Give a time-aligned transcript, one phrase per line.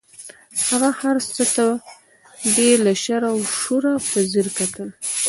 [0.67, 1.65] هغه هر څه ته
[2.53, 4.87] بې له شر او شوره په ځیر کتل.